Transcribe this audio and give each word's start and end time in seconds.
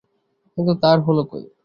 কিন্তু 0.57 0.73
তা 0.81 0.87
আর 0.93 0.99
হলো 1.07 1.23
কই! 1.31 1.43